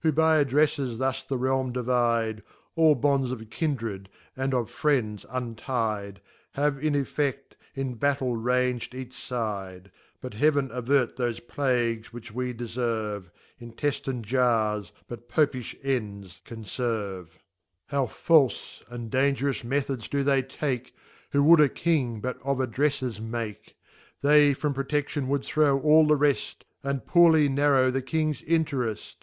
[0.00, 2.42] Who by AddrefTes thus the Realm divide,
[2.76, 6.16] (All bonds of Kindred, and of Friends untide)
[6.52, 7.36] Have in effe&,
[7.74, 9.90] in Battle rang'd each fide.
[10.22, 13.28] But Heaven avert jhofe Plagues which wedeferve:
[13.60, 17.26] Intejline^ Janes, bnt Topijb ends can ferve.
[17.88, 20.94] How falfe, and dangerous Methods do they take,
[21.32, 23.72] Who would a King but of AddreiTers make t
[24.22, 29.16] They from Protection would throw all the reft> And poorly narrow the Kings Intereft.